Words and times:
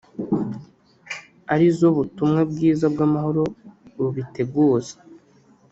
ari 1.53 1.67
zo 1.77 1.89
butumwa 1.97 2.41
bwiza 2.51 2.85
bw’amahoro 2.93 3.43
bubiteguza 3.97 4.95